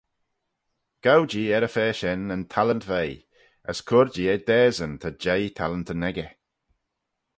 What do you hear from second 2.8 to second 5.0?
veih, as cur-jee eh dasyn